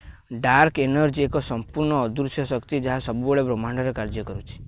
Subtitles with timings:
[0.43, 4.59] dark energy ଏକ ସଂପୂର୍ଣ୍ଣ ଅଦୃଶ୍ୟ ଶକ୍ତି ଯାହା ସବୁବେଳେ ବ୍ରହ୍ମାଣ୍ଡରେ କାର୍ଯ୍ୟ କରୁଛି